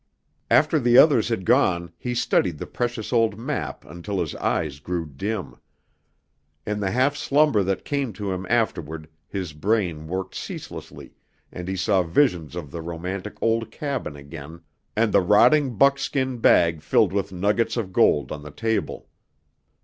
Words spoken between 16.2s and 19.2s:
bag filled with nuggets of gold on the table.